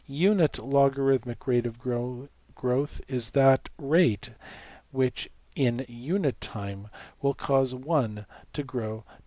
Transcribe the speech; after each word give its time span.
Unit 0.07 0.57
logarithmic 0.57 1.45
rate 1.45 1.67
of 1.67 1.77
growth 1.77 3.01
is 3.07 3.29
that 3.29 3.69
rate 3.77 4.31
which 4.89 5.29
in 5.55 5.85
unit 5.87 6.41
time 6.41 6.87
will 7.21 7.35
cause 7.35 7.75
$1$ 7.75 8.25
to 8.51 8.63
grow 8.63 9.03
to 9.15 9.17
$2. 9.19 9.19